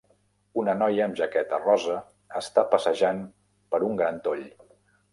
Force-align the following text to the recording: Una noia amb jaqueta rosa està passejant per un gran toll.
Una 0.61 0.73
noia 0.79 1.03
amb 1.07 1.19
jaqueta 1.19 1.59
rosa 1.67 1.99
està 2.41 2.67
passejant 2.75 3.23
per 3.75 3.85
un 3.93 4.05
gran 4.05 4.23
toll. 4.29 4.47